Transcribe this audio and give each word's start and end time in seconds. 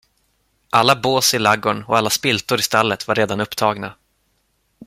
Alla 0.71 0.95
bås 0.95 1.33
i 1.33 1.39
lagården 1.39 1.83
och 1.83 1.97
alla 1.97 2.09
spiltor 2.09 2.59
i 2.59 2.61
stallet 2.61 3.07
var 3.07 3.15
redan 3.15 3.41
upptagna. 3.41 3.95